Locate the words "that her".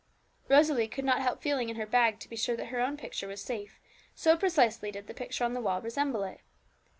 2.55-2.79